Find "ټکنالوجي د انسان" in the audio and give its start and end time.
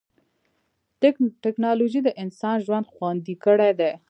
1.43-2.57